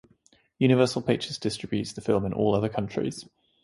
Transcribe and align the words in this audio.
Universal 0.57 1.03
Pictures 1.03 1.37
distributes 1.37 1.93
the 1.93 2.01
film 2.01 2.25
in 2.25 2.33
all 2.33 2.55
other 2.55 2.69
countries. 2.69 3.29